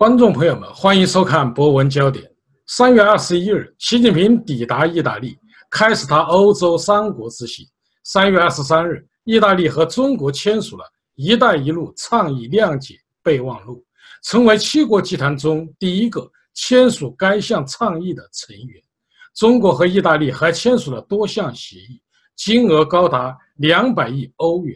[0.00, 2.24] 观众朋友们，欢迎收看《博文焦点》。
[2.66, 5.36] 三月二十一日，习近平抵达意大利，
[5.68, 7.66] 开始他欧洲三国之行。
[8.02, 10.86] 三月二十三日，意大利和中国签署了
[11.16, 13.84] “一带一路”倡议谅解备忘录，
[14.24, 18.82] 成为七国集团中第一个签署该项倡议的成员。
[19.34, 22.00] 中国和意大利还签署了多项协议，
[22.36, 24.74] 金额高达两百亿欧元。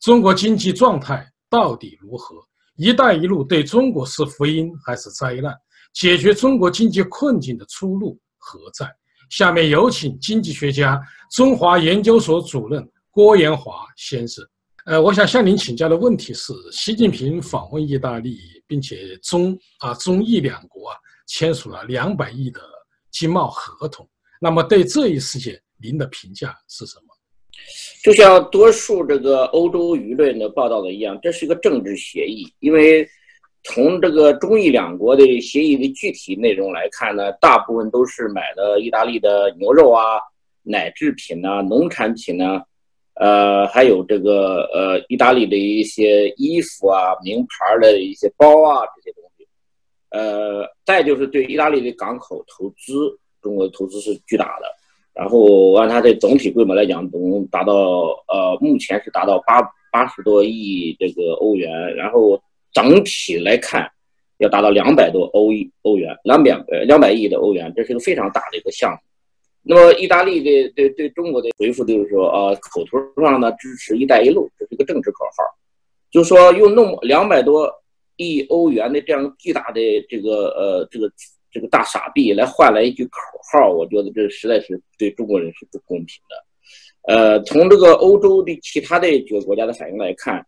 [0.00, 2.34] 中国经济状态到底如何
[2.76, 5.54] ？“一带一路”对中国是福音还是灾难？
[5.92, 8.90] 解决中国经济困境的出路何在？
[9.30, 11.00] 下面有请经济学家、
[11.32, 14.44] 中华研究所主任郭延华先生。
[14.86, 20.96] 呃，我想向您请教的问题是：习近平访问意大利，并且中啊中意两国啊
[21.26, 22.60] 签署了两百亿的
[23.10, 24.06] 经贸合同，
[24.40, 27.13] 那么对这一事件，您的评价是什么？
[28.02, 32.46] 就像多数这个欧洲舆论的报道的一样，这是一个政治协议。
[32.60, 33.08] 因为
[33.62, 40.20] 从这个中意两国的协议的具体内容来看呢，大部分都是买的意大利的牛肉啊、
[40.62, 42.62] 奶制品呐、农产品呐，
[43.14, 49.48] 呃，还有这个呃意大利的一些衣服啊、名牌的一些包啊这些东西。
[50.10, 54.66] 呃，再就是对意大利的港口投资，中国的投资是巨大的。
[55.14, 57.72] 然后按它的总体规模来讲，总达到
[58.26, 59.62] 呃，目前是达到八
[59.92, 61.70] 八十多亿这个欧元。
[61.94, 63.88] 然后整体来看，
[64.38, 68.98] 要达到两百多欧亿欧元，两百呃两百亿的欧元，这是一个非常大的一个项目。
[69.62, 75.44] 那么意大利的对对中国的回复就是说，呃，口头上呢支持“一带一路”，这是一个政治口号，
[76.10, 77.72] 就说用弄两百多
[78.16, 81.08] 亿欧元的这样巨大的这个呃这个。
[81.54, 83.20] 这个大傻逼来换来一句口
[83.52, 87.14] 号，我觉得这实在是对中国人是不公平的。
[87.14, 90.44] 呃，从这个欧洲的其他的几个国家的反应来看，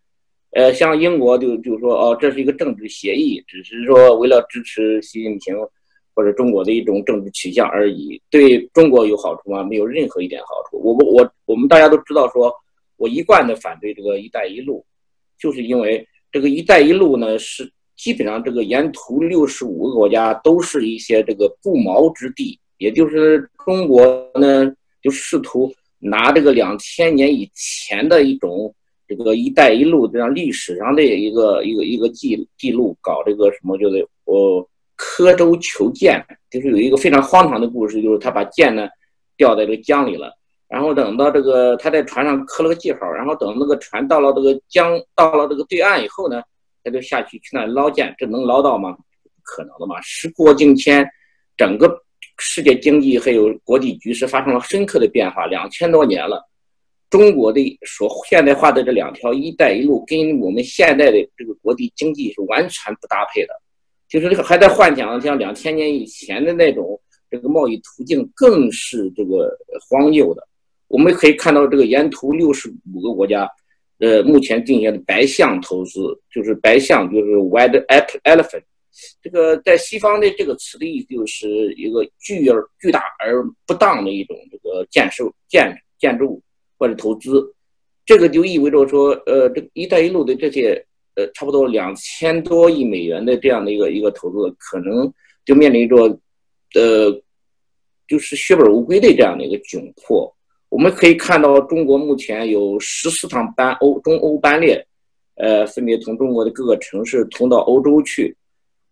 [0.50, 5.54] 呃，像英国就就说哦，这是一个政治协议，只是说为了支持习近平
[6.12, 8.20] 或者中国的一种政治取向而已。
[8.28, 9.62] 对中国有好处吗？
[9.62, 10.76] 没有任何一点好处。
[10.82, 12.52] 我我我我们大家都知道，说
[12.96, 14.84] 我一贯的反对这个“一带一路”，
[15.38, 17.70] 就是因为这个“一带一路”呢是。
[17.96, 24.70] 基本上，这个沿途六十五个国家都是一些这个不毛之地，也就是中国呢，
[25.02, 28.72] 就试图拿这个两千年以前的一种
[29.08, 38.86] 这个“一带一路”这样历史上的一个一个一个记记录，搞这个什么，就是我刻舟求剑，就是有一个非常荒唐的故事，就是他把剑呢
[39.38, 40.30] 掉在这个江里了，
[40.68, 46.42] 然后等到这个他在船上刻了个记号，然后等那个船到了这个江到了这个对岸以后呢。
[46.86, 48.92] 他就下去去那捞剑，这能捞到吗？
[48.92, 50.00] 不可能的嘛！
[50.02, 51.04] 时过境迁，
[51.56, 52.00] 整个
[52.38, 55.46] 世界经济还有国际局势发生了深刻的变化。
[55.46, 56.40] 两千多年了，
[57.10, 63.54] 中国的所现代化的这两条“一带一路”跟我们现在的这个国际经济是完全不搭配的。
[64.08, 69.52] 就是这个还在幻想像两千年以前的那种这个贸易途径，更是这个
[69.90, 70.46] 荒谬的。
[70.86, 73.50] 我们可以看到，这个沿途六十五个国家。
[73.98, 77.84] 呃，目前定下的白象投资就是白象，就是 white
[78.24, 78.62] elephant。
[79.22, 86.42] 这个在西方的这个词的意思就是一个巨而巨大而不当的一种这个建设建建筑物
[86.78, 87.52] 或者投资。
[88.04, 95.12] 这个就意味着说，呃，这个“一带一路”的这些呃差不多两千多亿美元的这样的一个一个投资，可能
[95.44, 95.96] 就面临着
[96.74, 97.10] 呃
[98.06, 100.35] 就是血本无归的这样的一个窘迫。
[100.68, 104.84] 我们可以看到，中国目前有十四趟班欧中欧班列，
[105.36, 108.36] 呃，分别从中国的各个城市通到欧洲去，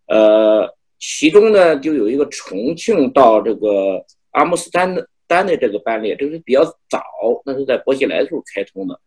[0.06, 4.78] 呃，其中呢就有一个重庆到这个阿姆斯特
[5.26, 7.02] 丹的这个班列，这是比较早，
[7.44, 8.98] 那是在薄熙来时候开通的，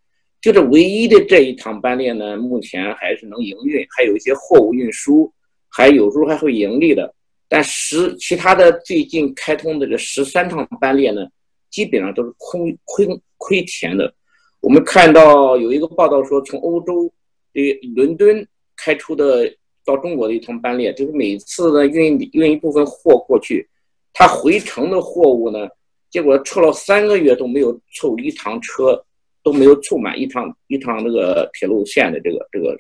[0.42, 5.32] 就是唯一的这一趟班列呢，目前还是能营运，还有一些货物运输，
[5.70, 7.14] 还有时候还会盈利的，
[7.48, 11.26] 但十其他的最近开通的这十三趟班列呢？
[11.70, 14.14] 基本上都是亏亏亏钱的。
[14.60, 17.12] 我们看到有一个报道说，从欧洲
[17.54, 19.48] 的伦敦开出的
[19.86, 23.68] 到中国的一趟班列，就是每次呢运运一部分货过去，
[24.14, 25.68] 他回程的货物呢，
[26.10, 29.02] 结果凑了三个月都没有凑一趟车，
[29.44, 32.76] 都没有凑满一趟一趟这个铁路线的这个这个，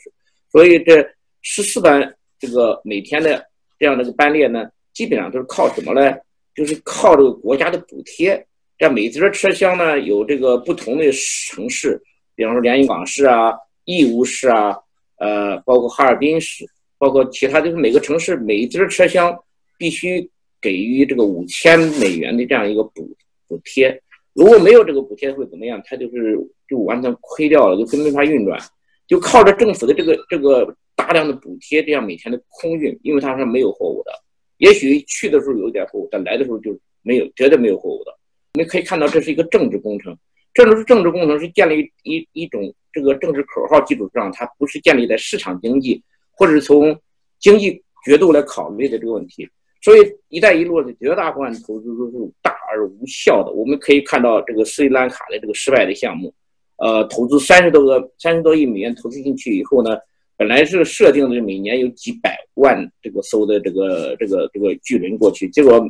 [0.51, 1.07] 所以这
[1.41, 3.45] 十四班这个每天的
[3.77, 6.17] 这样的个班列呢，基本上都是靠什么呢？
[6.55, 8.45] 就是靠这个国家的补贴。
[8.77, 11.99] 这每节车厢呢，有这个不同的城市，
[12.35, 13.51] 比方说连云港市啊、
[13.85, 14.77] 义乌市啊，
[15.17, 16.63] 呃，包括哈尔滨市，
[16.97, 19.35] 包括其他，就是每个城市每一节车厢
[19.77, 20.29] 必须
[20.61, 23.09] 给予这个五千美元的这样一个补
[23.47, 23.99] 补贴。
[24.33, 25.81] 如果没有这个补贴会怎么样？
[25.83, 26.37] 它就是
[26.69, 28.59] 就完全亏掉了，就根本没法运转。
[29.07, 34.11] 就靠着政府的这个这个大量的补贴，这样每天的空运，因为它是没有货物的。
[34.57, 38.15] 也许去的时候有点货物，但来的时候就没有，绝对没有货物的。
[38.53, 40.17] 我们可以看到，这是一个政治工程。
[40.53, 46.01] 这种政治工程是建立一一种这个政治口号基础上，它不是建立在市场经济
[46.31, 46.99] 或者从
[47.39, 49.47] 经济角度来考虑的这个问题。
[49.79, 49.99] 所以
[50.29, 53.51] ，“一带一路”的绝大部分投资都是大而无效的。
[53.51, 56.33] 我们可以看到，这个斯里兰卡的这个失败的项目，
[56.77, 59.95] 呃，投资三十多个、三十多亿美元投资进去以后呢，
[60.35, 65.87] 本来是设定的每年有几百万这个艘的这个这个这个巨轮过去，结果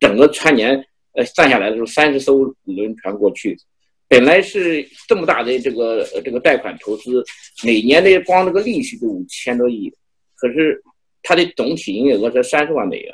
[0.00, 0.82] 整个全年
[1.18, 3.56] 呃算下来的时候，三十艘轮船过去。
[4.06, 7.22] 本来是这么大的这个这个贷款投资，
[7.62, 9.92] 每年的光这个利息就五千多亿，
[10.36, 10.80] 可是
[11.22, 13.12] 它的总体营业额才三十万美元，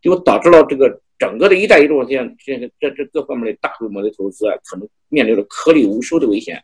[0.00, 6.62] 就导致了这个整个的一带一路这样这这这各方面的大规模的投资啊，可能面临着颗粒无收的危险。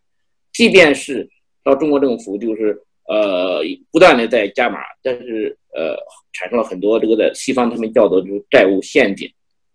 [0.53, 1.29] 即便是
[1.65, 5.97] 到中国政府就是呃不断的在加码，但是呃
[6.35, 9.29] 产生了很多这个在西方他们叫做就是债务陷阱。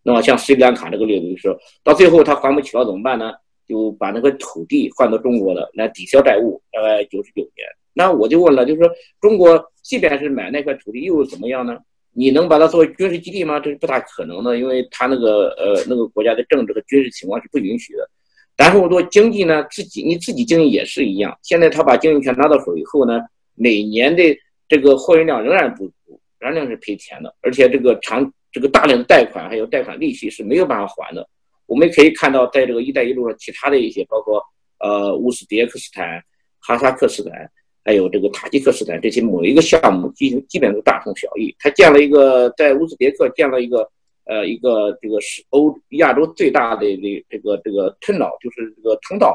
[0.03, 3.33] 那么像斯里兰卡这个例子就是到最后他还不起了怎么办呢？
[3.67, 7.65] 就把那个土地换到中国的来抵消债务，大概九十九年。
[7.93, 8.89] 那我就问了，就是说
[9.21, 11.77] 中国即便是买那块土地，又怎么样呢？
[12.13, 13.59] 你能把它作为军事基地吗？
[13.59, 18.09] 这是不大可能的，因为他那个呃那个国家的政治和军事情况是不允许的。
[18.57, 21.37] 然后说经济呢，自己你自己经济也是一样。
[21.41, 23.21] 现在他把经营权拿到手以后呢，
[23.55, 24.23] 每年的
[24.67, 31.27] 这个货运量仍然不足，仍然是赔钱的，而且这个长这个大量的贷款还有贷款利息是没有办法还的。
[31.65, 34.43] 我们可以看到，在这个“一带一路”上，其他的一些，包括
[34.79, 36.21] 呃乌兹别克斯坦、
[36.59, 37.49] 哈萨克斯坦，
[37.85, 41.55] 还有这个塔吉克斯坦这些某一个项目，基基本都大同小异。
[41.59, 43.89] 他建了一个在乌兹别克建了一个
[44.25, 49.33] 呃一个这个是欧亚洲最大的这这个这个通道就是这个通道，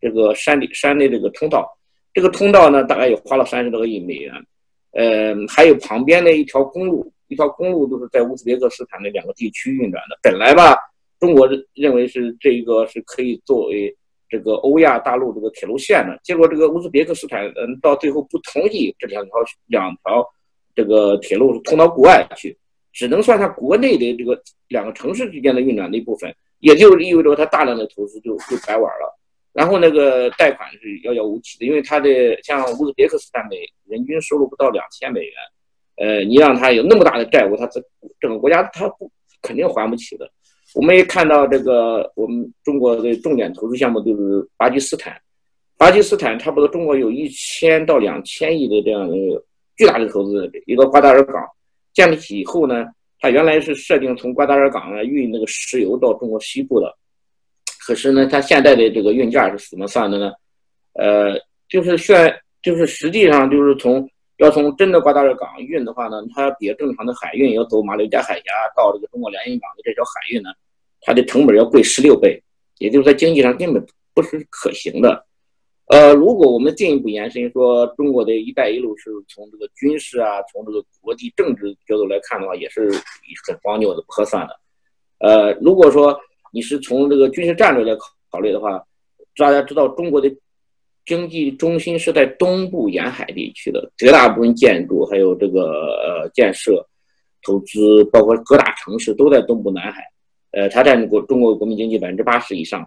[0.00, 1.72] 这个山里山的这个通道。
[2.12, 4.32] 这个通道呢，大概也花了三十多个亿美元。
[4.92, 10.18] 呃，还有旁边的一条公路，一条公路都是在乌兹别克斯坦的两个地区运转的。
[10.22, 10.76] 本来吧。
[11.18, 13.96] 中国认为是这一个是可以作为
[14.28, 19.32] 这个欧亚大陆这个铁路线的，结果这个乌兹别克斯坦嗯到最后不同意这两条
[19.64, 20.22] 两条
[20.74, 22.54] 这个铁路通到国外去，
[22.92, 24.38] 只能算它国内的这个
[24.68, 29.18] 两个城市之间的运转的一部分，也就意味着它大量的投资就就白玩了。
[29.54, 32.10] 然后那个贷款是遥遥无期的，因为它的
[32.42, 33.56] 像乌兹别克斯坦每
[33.86, 35.32] 人均收入不到两千美元，
[35.96, 37.82] 呃，你让他有那么大的债务，他这
[38.20, 39.10] 整个国家他不
[39.40, 40.30] 肯定还不起的。
[40.74, 45.18] 我们也看到这个，我们中国的重点投资项目就是巴基斯坦。
[45.78, 49.16] 巴基斯坦差不多中国有一千到两千亿的这样的
[49.74, 51.42] 巨大的投资，一个瓜达尔港
[51.94, 52.86] 建立起以后呢，
[53.18, 56.94] 它原来是设定从瓜达尔港呢运那个石油到中国西部的，
[57.86, 60.30] 可是呢，它现在的这个运价是怎么算的呢？
[60.92, 61.38] 呃，
[61.70, 64.06] 就是算，就是实际上就是从。
[64.38, 68.44] 要从真的瓜达尔港运的话呢，它比正常的海运要走马六甲海峡
[68.76, 70.50] 到这个中国连云港的这条海运呢，
[71.00, 72.38] 它的成本要贵十六倍，
[72.78, 75.24] 也就是在经济上根本不是可行的。
[75.86, 82.90] 呃，如果我们进一步延伸说，中国的一带一路是从这个军事啊，从这个国际政治角度来看的话，也是
[83.46, 84.60] 很荒谬的、不合算的。
[85.20, 86.14] 呃，如果说
[86.52, 87.98] 你是从这个军事战略来
[88.30, 88.84] 考虑的话，
[89.36, 90.30] 大家知道中国的。
[91.06, 95.62] 经济中心是在东部沿海地区的，绝大部分建筑还有这个
[96.02, 96.84] 呃建设
[97.42, 100.02] 投资，包括各大城市都在东部南海。
[100.50, 102.84] 呃，它占国中国国民经济百分之八十以上。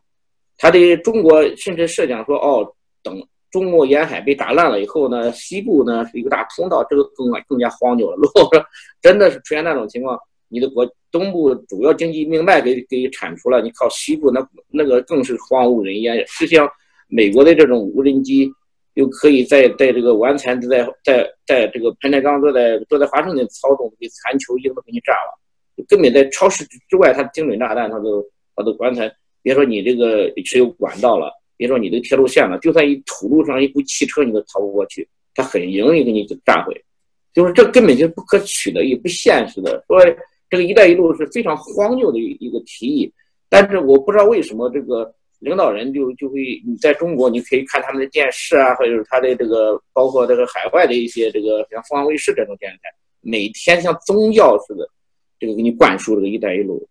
[0.57, 2.69] 它的中国甚至设想说，哦，
[3.01, 8.17] 等中国沿海被打烂了以后呢，西部呢是一个大通道，这个更更加荒谬了。
[8.17, 8.61] 如果说
[9.01, 16.21] 真的是出现那种情况，你的国东部主要经济命脉给给铲除了，你靠西部那那个更是荒无人烟。
[16.27, 16.69] 实际上。
[17.11, 18.47] 美国的这种无人机，
[18.93, 28.23] 又可以在在这个完全在在在这个潘天刚坐在坐在华盛顿操纵，给残球一个都给你炸了，根本在超市之外，它精准炸弹，它都
[28.55, 29.11] 它都完全
[29.41, 36.79] 别说你这个是有管道了，别说你的铁路线了，就算一土路上一部汽车你都逃不过去，它很容易给你炸毁，
[37.33, 39.83] 就是这根本就不可取的，也不现实的。
[39.87, 39.99] 说
[40.47, 43.11] 这个“一带一路”是非常荒谬的一个提议，
[43.49, 45.11] 但是我不知道为什么这个。
[45.39, 52.89] 领导人就就会你在中国，你可以看他们的电视啊，或者是他的这个，包括这个海外的一些这个像凤凰卫视这种电视台，
[53.21, 54.89] 每天像宗教似的，
[55.39, 56.85] 这个给你灌输这个“一带一路”，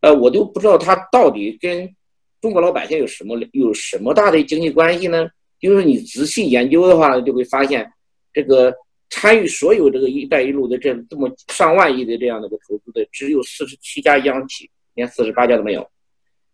[0.00, 1.92] 呃，我就不知道他到底跟
[2.40, 5.28] 中国老百姓有什么有什么大的经济关系呢？
[5.60, 7.90] 就是你仔细研究的话，就会发现，
[8.32, 8.72] 这个
[9.10, 15.84] 参与所有这个“一带一路”的这这么上万亿的这样的一个投资的，只有四十七家央企，连四十八家都没有。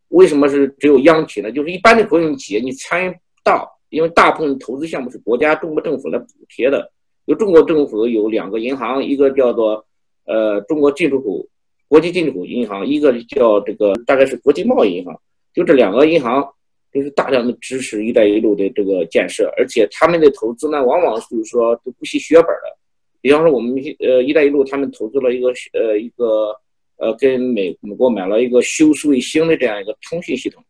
[0.09, 1.51] 为什么是只有央企呢？
[1.51, 6.91] 就是一般的国营企业，你参与不到因为大部分投资项目是国家中国政府来补贴的。
[7.27, 9.85] 有中国政府有两个银行，一个叫做
[10.27, 11.47] 呃中国进出口
[11.89, 15.19] 国际进出口银行，一个叫这个大概是国际贸易银行。
[15.55, 16.47] 就这两个银行
[16.93, 22.77] 都是大量的支持“一带一路”的这个建设，而且他们的投资呢，往往就是说都不惜血本的。
[23.21, 26.55] 比方说，我们呃“一带一路”他们投资了一个呃一个
[26.97, 30.63] 呃跟美美国买了一个修饰卫星的这样一个通讯系统。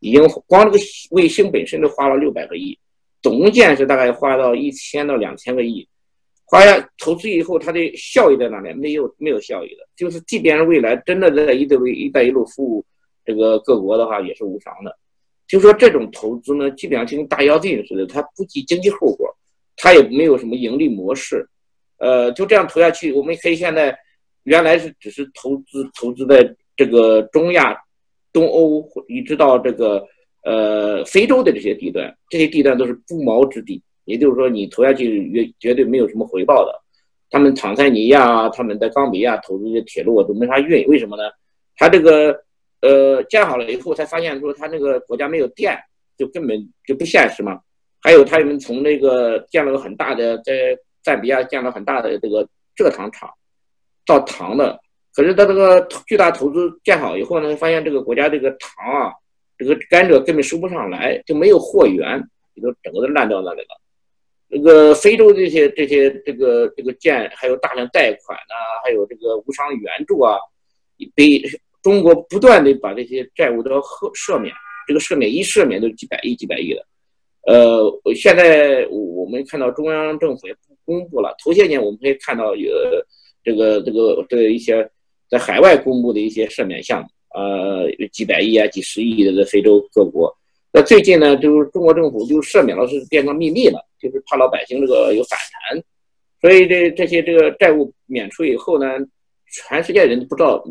[0.00, 2.78] 已经光这个卫星本身就花了六百个亿，
[3.20, 5.84] 总建设大概花到一千到两千个亿，
[6.44, 8.72] 花下投资以后，它的效益在哪里？
[8.74, 12.84] 没有没有效益的，就是即便是未来真的在一带为一带一路服务
[13.24, 14.96] 这个各国的话，也是无偿的。
[15.48, 19.28] 就说这种投资呢，基本上就跟大跃进似的，它不计经济后果，
[19.76, 21.44] 它也没有什么盈利模式，
[21.98, 23.98] 呃，就这样投下去，我们可以现在
[24.48, 27.76] 原来是只是投资投资在这个中亚。
[28.30, 30.06] 东欧一直到这个
[30.44, 36.70] 呃非洲的这些地段，这些地段都是不毛之地，也就是说你投下去绝绝对没有什么回报的。
[37.30, 41.22] 他们坦桑尼亚、他们在冈比亚投资的铁路都没法运，为什么呢？
[41.74, 42.38] 他这个
[42.82, 45.76] 呃建好了以后才发现说他那个国家没有电，
[46.18, 47.58] 就根本就不现实嘛。
[48.02, 53.28] 还有他们从那个建了个很大的在赞比亚建了很大的这个蔗糖厂，
[54.08, 54.80] 造糖的。
[55.14, 59.12] 可是他这个巨大投资建好以后呢，发现这个国家这个糖啊，
[59.58, 62.22] 这个甘蔗根本收不上来，就没有货源，
[62.54, 63.68] 也就整个都烂掉那里了。
[64.50, 70.38] 那个非洲这些这些这个这个建还有大量贷款呐，还有这个无偿援助啊，
[71.14, 71.42] 被
[71.82, 74.54] 中国不断的把这些债务都要赦赦免，
[74.86, 76.86] 这个赦免一赦免都几百亿几百亿的。
[77.46, 82.72] 呃，现在我们看到中央政府也不公布了，头些年我们可以看到有
[83.42, 84.88] 这个这个这一些。
[85.30, 90.34] 在海外公布的一些赦免项目，呃，几百亿啊，几十亿的在非洲各国。
[90.72, 95.84] 那最近呢，就是中国政府就赦免了，是变成秘密了，就是怕老百姓这个有反弹。
[96.40, 98.86] 所以这这些这个债务免除以后呢，
[99.52, 100.64] 全世界人都不知道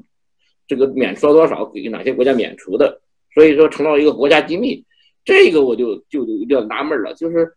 [0.67, 2.99] 这个免除了多少，给哪些国家免除的，
[3.35, 4.83] 所以说成了一个国家机密。
[5.23, 7.47] 这个我就就有点纳闷了，就是。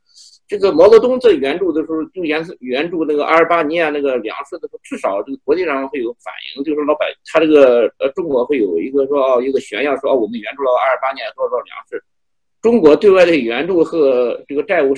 [0.51, 12.03] 这个毛泽东在援助的时候，就援助援助那个阿尔巴尼亚那个粮食的时候，至少这个国际上会有反应，就是老百他这个呃中国会有一个说哦一个炫耀说我们援助了阿尔巴尼亚多少多少粮食，
[12.61, 14.93] 中国对外的援助和这个债务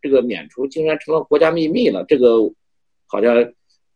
[0.00, 2.36] 这个免除竟然成了国家秘密了，这个
[3.08, 3.44] 好像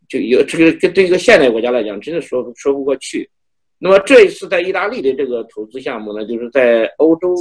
[0.09, 3.31] 就有这个跟对一个现代国家来讲，真的说说不过去。
[3.79, 7.33] 那么这一次在意大利的这个投资项目呢，就是在欧洲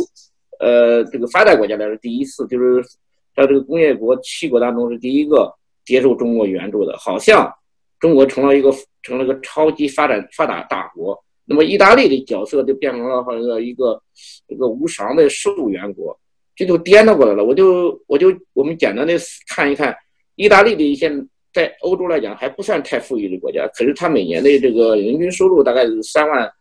[0.59, 2.85] 呃这个发达国家来说第一次就是。
[3.35, 7.51] 在这个工业国七国当中是第一个接受中国援助的，好像
[7.99, 8.71] 中国成了一个
[9.03, 11.21] 成了个超级发展发达大国。
[11.45, 14.01] 那么意大利的角色就变成了好像一个
[14.47, 16.17] 一个无偿的受援国，
[16.55, 17.43] 这就颠倒过来了。
[17.43, 19.13] 我就我就我们简单的
[19.47, 19.95] 看一看，
[20.35, 21.11] 意大利的一些
[21.53, 26.51] 在欧洲来讲还不算太富裕的国家，可是它每年的这个人均收入大概是三万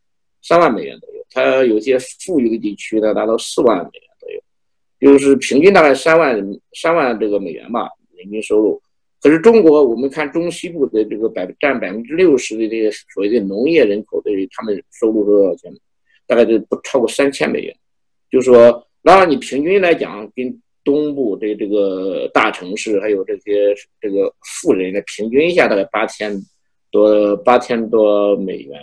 [0.43, 4.14] 三万美元左右，它有些富裕的地区呢达到四万美元。
[5.05, 6.35] 就是平均大概三万
[6.73, 8.81] 三万这个美元吧，人均收入。
[9.21, 15.71] 可是中国，我们看中西部的这个百占百分之六十的这些所谓的农业人口的，他们收入多少钱？
[16.27, 17.77] 大概就不超过三千美元。
[18.31, 26.35] 就是说，当然你平均来讲，跟东部的这个大城市还有这些这个富人的平均一下，大概八千
[26.91, 28.81] 多八千多美元。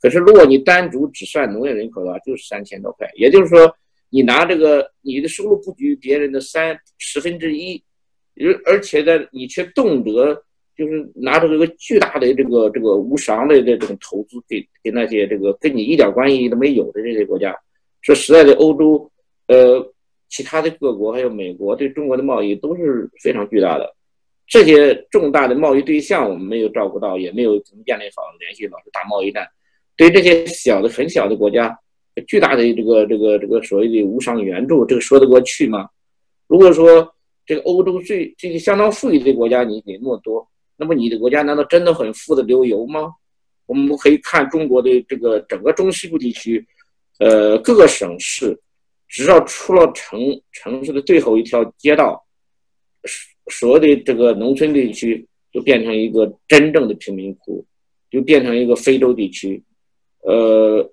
[0.00, 3.08] 可是如果你单独只算农业人口的话，就是三千多块。
[3.14, 3.72] 也就是说。
[4.14, 7.82] 你拿这个，你的收入不及别人的三十分之一，
[8.36, 10.34] 而而且呢，你却动辄
[10.76, 17.56] 就是拿着这个巨大的这个这个无偿的这种投资给给那些这个跟你一点关系都没有的这些国家，
[18.02, 19.10] 说实在的，欧洲，
[19.46, 19.94] 呃，
[20.28, 23.96] 其他的各国还有美国对中国的贸易都是非常巨大的，
[24.46, 29.48] 这些重大的贸易对象我们没有照顾到，也没有怎么建立好联系，老是打贸易战，
[29.96, 31.78] 对这些小的很小的国家。
[32.26, 35.88] 巨大的这个这个这个所谓的无偿援助，这个说得过去吗？
[36.46, 37.10] 如果说
[37.46, 43.10] 这个欧洲最这个相当富裕的国家你给那么多，那么你的国家难道真的很富得流油吗？
[43.64, 46.62] 我们可以看中国的这个整个中西部地区，
[47.18, 48.54] 呃，各个省市，
[49.08, 50.20] 只要出了城
[50.52, 52.22] 城市的最后一条街道，
[53.50, 57.64] 所有的这个农村地区就变成一个真正的贫民窟，
[58.10, 59.62] 就变成一个非洲地区，
[60.20, 60.91] 呃。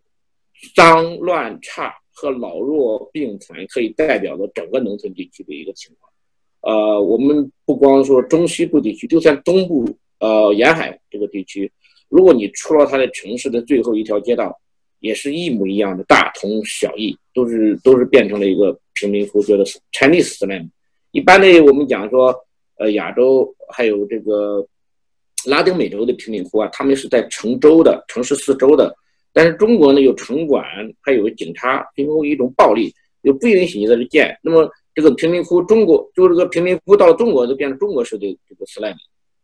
[0.75, 6.11] 脏乱差和老弱病残可以代表了整个农村地区的一个情况。
[6.61, 9.89] 呃，我们不光说中西部地区，就算东部
[10.19, 11.71] 呃沿海这个地区，
[12.09, 14.59] 如果你出了它的城市的最后一条街道，
[14.99, 20.69] 也是一模一样的，大同小异，都是都是变成了一个贫民窟，叫做 Chinese slum。
[21.11, 22.35] 一般的我们讲说，
[22.77, 24.67] 呃，亚洲还有这个
[25.45, 28.93] 拉丁美洲的贫民窟啊，他们是在城州的城市四周的，
[29.33, 30.65] 但是中国呢有城管，
[31.01, 34.37] 还有警察，贫民窟一种暴力，又不允许你在这建。
[34.41, 38.95] 那么这个贫民窟，中国就这个贫民窟到中国就变成中国式的这个 slum，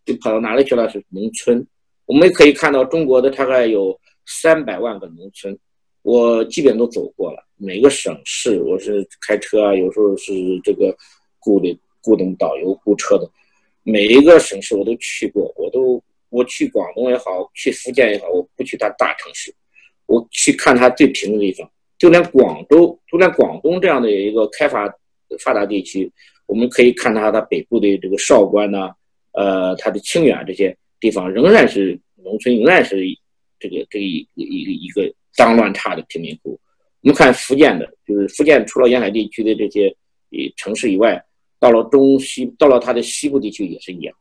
[0.06, 0.90] 就跑到哪里去了？
[0.90, 1.66] 是农村。
[2.06, 4.00] 我们可以看到中国的大概有。
[4.28, 5.56] 三百万个农村，
[6.02, 7.46] 我基本都走过了。
[7.58, 10.92] 每个省市，我是开车啊，有时候是这个
[11.38, 13.30] 雇的雇的导游雇车的。
[13.84, 19.54] 每一个省市我都去过，我都我去广东也好，去福建也好，我不去它大城市，
[20.06, 21.70] 我去看它最贫的地方。
[21.98, 24.88] 就连广州，就连广东这样的一个开发
[25.40, 26.12] 发达地区，
[26.46, 28.92] 我们可以看它它北部的这个韶关呐，
[29.34, 33.06] 呃，它的清远这些地方，仍然是农村，仍然是。
[33.58, 36.60] 这个这个一一一个脏乱差的贫民窟，
[37.02, 39.96] 我们看福建的，就是福建除了沿海地区的这些
[40.30, 41.24] 以城市以外，
[41.58, 44.14] 到了中西，到了它的西部地区也是一样，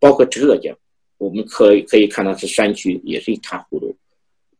[0.00, 0.76] 包括浙江，
[1.18, 3.89] 我们可以可以看到是山区也是一塌糊涂，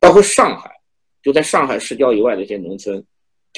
[0.00, 0.70] 包括上海，
[1.22, 3.04] 就在上海市郊以外的一些农村，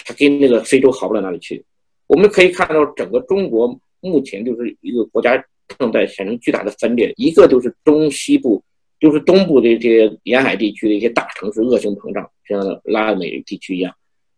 [0.04, 1.64] 它跟那个非洲好不了哪里去。
[2.08, 5.42] 我们可以看到整个中国目前就是一个国家
[5.78, 8.62] 正在产生巨大的分裂，一个就是中西部。
[9.00, 13.92] 就是东部的这些沿海地区的一些大城市恶性膨胀，像拉美地区一样，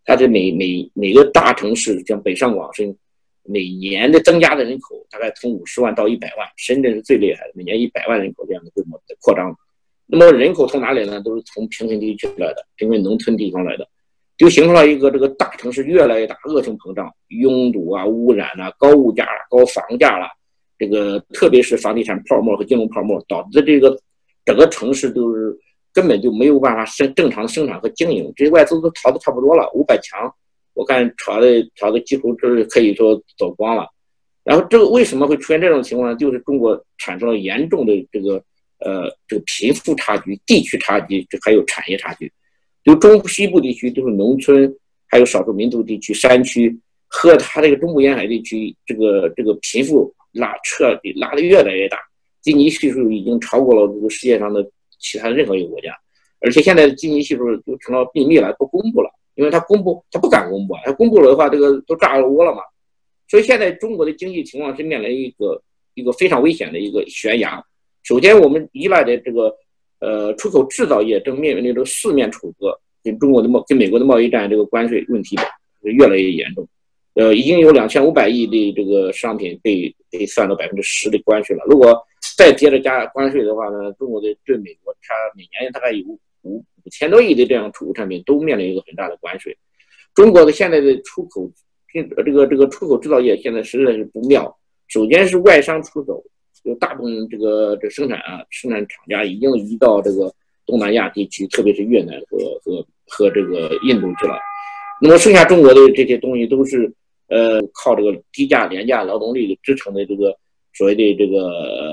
[0.07, 2.97] 它的每每每个大城市，像北上广深，
[3.43, 9.55] 每年的增加的人口大概从五十万到一百万，深圳是最厉害的，每年一百万人口这样的规模在扩张。
[10.07, 11.21] 那么人口从哪里呢？
[11.21, 13.89] 都是从贫困地区来的，贫困农村地方来的，
[14.37, 20.27] 就形成了一个这个大城市越来越大，恶性膨胀，拥堵啊，污染啊，高物价了，高房价了，
[20.79, 23.99] 这个特别是房地产泡沫和金融泡沫导致这个。
[24.47, 25.59] 整个城市都是
[25.91, 30.31] 根本就没有办法生正常的生产和经营，这些外资都逃的差不多了，五百强，
[30.75, 33.87] 我看炒的炒的几乎就是可以说走光了。
[34.43, 36.17] 然后这个为什么会出现这种情况呢？
[36.19, 38.45] 就是中国产生了严重的这个
[38.81, 42.33] 呃这个贫富差距、地区差距，这还有产业差距。
[42.83, 44.75] 就中西部地区都是农村，
[45.07, 51.99] 还有少数民族地区、山区和它这个中部沿海地区，这个这个贫富拉扯拉的越来越大。
[52.43, 54.63] 基尼系数已经超过了这个世界上的
[54.99, 55.97] 其他任何一个国家，
[56.41, 62.61] 而且现在的基尼系数就成了秘密了，不公布了，因为他公布他不敢公布啊，他公布了的话，这个都炸了窝了嘛。
[63.31, 65.63] 所以现在中国的经济情况是面临一个
[65.95, 67.65] 一个非常危险的一个悬崖。
[68.05, 69.53] 首先，我们依赖的这个
[69.99, 75.37] 呃出口制造业正面临这个四面楚歌，跟中国的贸跟美国的贸易战这个关税问题
[75.81, 76.69] 越来越严重。
[77.15, 81.65] 呃，已经有两千五百亿的这个商品被被算到百分之十的关税了。
[81.67, 81.99] 如果
[82.37, 86.05] 再接着加关税的话呢，中国的对美国，它每年大概有
[86.43, 89.57] 五五千多亿的这样出口产品都面临一个很大的关税。
[90.13, 91.51] 中国的现在的出口，
[91.91, 94.55] 这个这个出口制造业现在实在是不妙。
[94.89, 96.23] 首先是外商出走，
[96.65, 100.31] 有大部分这个这生产啊生产厂家已经移到这个
[100.67, 104.37] 东南亚地区，特别是越南和和和这个印度去了。
[105.01, 106.93] 那么剩下中国的这些东西都是
[107.29, 110.37] 呃靠这个低价廉价劳动力支撑的这个。
[110.77, 111.93] 所谓的这个呃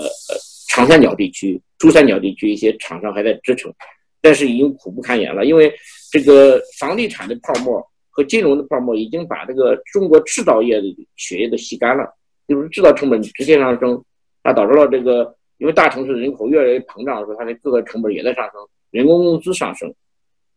[0.70, 3.72] 长三角地区、珠三角地区一些厂商还在支撑，
[4.20, 5.72] 但是已经苦不堪言了，因为
[6.12, 7.80] 这个房地产的泡沫
[8.10, 12.12] 和金融的泡沫已经把这个中国制造业的血液都吸干了，
[12.48, 14.04] 就是制造成本直接上升，
[14.43, 19.93] 它导致了这个因为大城市人口越来越膨胀，说它的各个成本也在上升，人工工资上升，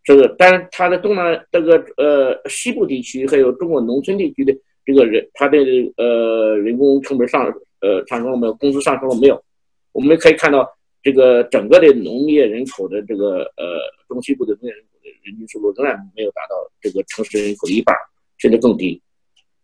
[0.02, 5.58] 这个但是它的东南这个呃西部地区还有中国农村地区的这个人，它的
[5.96, 7.52] 呃人工成本上。
[7.80, 8.54] 呃，上升了没有？
[8.54, 9.44] 工资上升了没有？
[9.92, 10.66] 我们可以看到，
[11.02, 13.76] 这个整个的农业人口的这个呃
[14.08, 17.94] 中西部的农业人口的人均收入仍然没有达到这个城市人口的一半，
[18.38, 18.98] 甚至更低。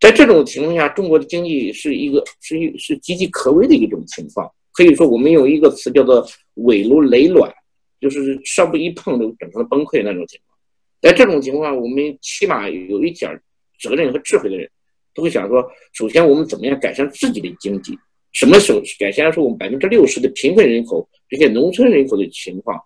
[0.01, 4.51] 在这种情况下，中国的经济是一个是一是岌岌可危的一种情况。
[4.73, 7.53] 可以说，我们用一个词叫做“尾如累卵”，
[8.01, 10.59] 就是稍不一碰就整个崩溃那种情况。
[11.03, 13.39] 在这种情况，我们起码有一点
[13.79, 14.71] 责任和智慧的人，
[15.13, 17.99] 都会想说：首先，我们怎么样改善自己的经济？
[18.33, 22.81] 什么时候改善说我们百分之六十的贫困人口这些农村人口的情况？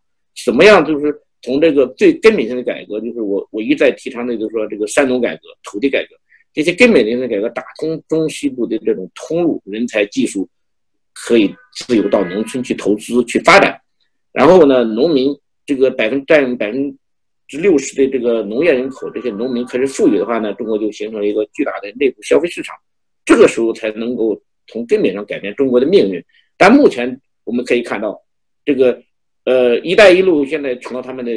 [0.44, 0.84] 怎么样？
[0.84, 6.16] 就是从这个最根本性的改革，就是我我一再提倡的，就是说这个三农改革、土地改革
[6.54, 10.48] 这些根本性的改革，打通中西部的这种通路，人才、技术
[11.12, 13.78] 可以自由到农村去投资、去发展。
[14.32, 15.36] 然后呢，农民
[15.66, 16.96] 这个百分占百分
[17.46, 22.74] 之六十的这个农业人口，这些农民开始富裕的话呢，中国就形成了一个巨大的内部消费市场。
[23.24, 24.40] 这个时候才能够。
[24.66, 26.24] 从根本上改变中国的命运，
[26.56, 28.18] 但目前我们可以看到，
[28.64, 28.98] 这个
[29.44, 31.30] 呃“一带一路”现在成了他们的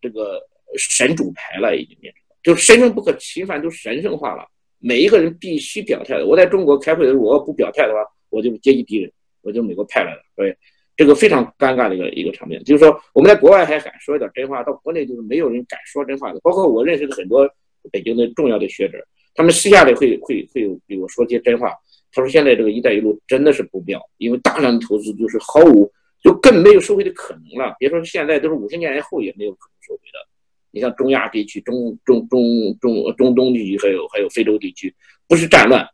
[0.00, 0.40] 这个
[0.76, 4.46] 神主牌了，已经变成，就神圣不可侵犯，就神圣化了。
[4.78, 6.26] 每一个人必须表态的。
[6.26, 9.12] 我在中国开会的时候，我要不表态的话，我就是阶级敌人，
[9.42, 10.56] 我就美国派来的，对，
[10.96, 12.62] 这个非常尴尬的一个一个场面。
[12.64, 16.40] 就是说，我们在国外还敢说一点真话，到国内就是没有人敢说真话的。
[16.40, 17.48] 包括我认识的很多
[17.90, 18.98] 北京的重要的学者，
[19.34, 21.72] 他们私下里会会会有我说些真话。
[22.10, 27.76] 他说现在这个“一带一路”真的是不妙，因为大量的投资就是毫无，就更没有收回的可能了。
[27.78, 30.27] 别说现在，都是五十年以后也没有可能收回的。
[30.70, 34.94] 你像中亚地区、中中中中中东地区，还有还有非洲地区，
[35.26, 35.86] 不是战乱，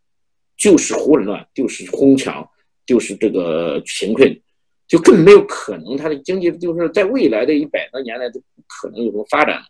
[0.56, 2.48] 就是混乱，就是哄抢，
[2.84, 4.40] 就是这个贫困，
[4.88, 9.62] 就更没有可能，它的经济就是在未来的一百多年来都不可能有什么发展。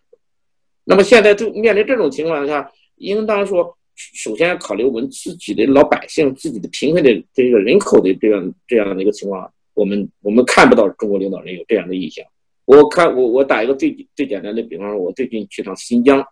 [0.84, 12.24] 那么现在就面临这种情况下，应当说，首先要考虑我们自己的老百姓、自己的贫困的这个人口的这样这样的一个情况，我们我们看不到中国领导人有这样的意向。
[12.64, 16.24] 我看我我打一个最最简单的比方，我最近去趟新疆，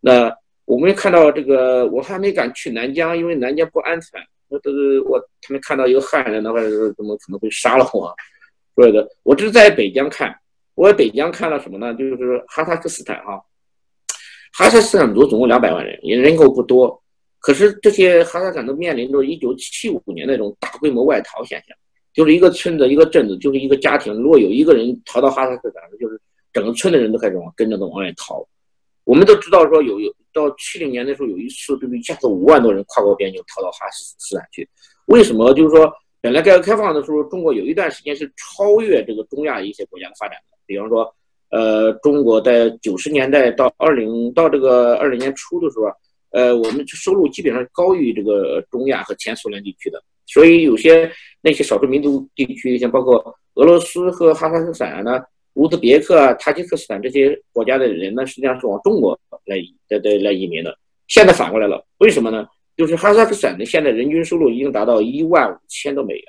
[0.00, 0.30] 那
[0.64, 4.20] 我们看到这个，我还没敢去南疆，因为南疆不安全。
[4.48, 4.70] 我都
[5.08, 8.14] 我他们看到一个汉人的话，怎么可能会杀了我？
[8.74, 10.34] 所以的，我这是在北疆看，
[10.74, 11.94] 我在北疆看到什么呢？
[11.94, 13.42] 就是哈萨克斯坦哈，
[14.52, 17.02] 哈萨克斯坦族总共两百万人，也人口不多，
[17.40, 21.74] 可是这些哈萨克斯坦都面临着一九七五年那种大规模外逃现象。
[22.12, 24.12] 就是一个村子，一个镇子，就是一个家庭。
[24.14, 26.20] 如果有一个人逃到哈萨克斯坦，就是
[26.52, 28.46] 整个村的人都开始往跟着都往外逃。
[29.04, 31.98] 我们都知道说有有到七零年的时候有一次，对不对？
[31.98, 34.68] 一下子五万多人跨过边境逃到哈萨克斯坦去。
[35.06, 35.52] 为什么？
[35.54, 40.56] 就是说本来改革开放的时候，中国有一段时间是超越这个中亚一些国家的发展的。
[40.66, 41.12] 比方说，
[41.50, 45.86] 呃，中国在九十年代到二零到这个二零年初的时候，
[46.30, 50.02] 呃，我们收入基本上高于这个中亚和前苏联地区的。
[50.26, 55.20] 所以有些那些少数民族地区，像包括俄罗斯和哈萨克斯坦呢、
[55.54, 59.56] 乌兹别克啊、塔吉克斯坦这些国家的人呢，实际上是往中国来
[59.88, 60.76] 来来来移民的。
[61.08, 62.46] 现在反过来了，为什么呢？
[62.74, 66.24] 就是哈萨克斯坦的现在人均收入已经达到一万五千多美元，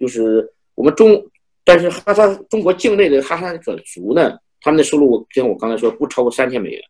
[0.00, 1.24] 就是我们中，
[1.64, 6.82] 但是哈萨中国境内的哈萨克族呢，他们的收入像我刚才说不超过三千美元，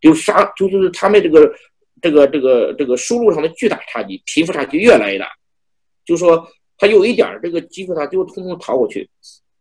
[0.00, 1.52] 就啥就是他们这个
[2.00, 5.26] 这个这个这个收入上的巨大差距，贫富差距越来越大。
[6.06, 9.06] 就说他有一点这个机会，他就通通逃过去。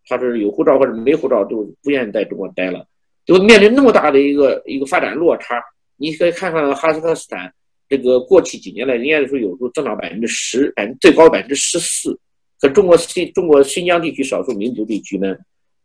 [0.08, 2.86] 他是有护照或者没护照，就不愿意在中国待了。
[3.26, 5.60] 就面临那么大的一个一个发展落差，
[5.98, 7.52] 你可以看看哈萨克斯坦
[7.90, 12.16] 这个过去几年来，人家说有时候增长百分之十，百分最高百分之十四。
[12.62, 15.36] 可中国新中国新疆地区少数民族地区呢，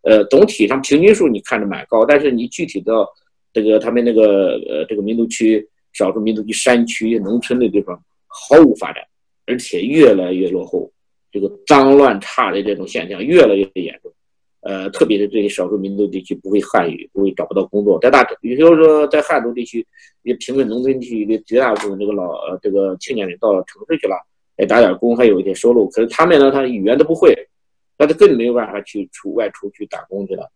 [0.02, 3.08] 呃，总体上平均数你看着蛮高，但是你具体到
[3.54, 9.02] 这个他们那个呃这个民族区、少数民族区山区、农村的地方，毫无发展。
[9.50, 10.88] 而且越来越落后，
[11.32, 14.12] 这个脏乱差的这种现象越来越严重。
[14.60, 19.84] 呃，特别是对少数民族地区不会汉语，不会找不到工作，在大，比如说在汉族地区，
[20.22, 24.14] 也贫困农村地区的绝大部分这个老呃这个青年人到了城市去了，
[24.56, 25.88] 来打点工，还有一些收入。
[25.88, 27.34] 可是他们呢，他语言都不会，
[27.98, 30.48] 那他更没有办法去出外出去打工去了。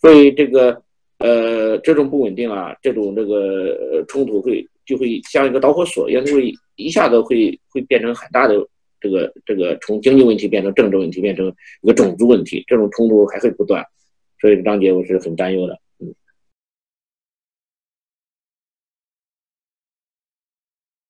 [0.00, 0.80] 所以这个
[1.18, 6.52] 呃，这种不稳定啊，这种这个冲突会就会像一个导火索一样，就会。
[6.80, 8.54] 一下子会会变成很大的
[9.00, 13.84] 这个这个从经济问题变成政治问题，变成一个种族问题，这种冲突还会不断，
[14.40, 15.76] 所以张杰我是很担忧的。